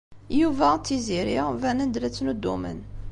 [0.39, 2.79] Yuba d Tiziri banen-d la ttnuddumen.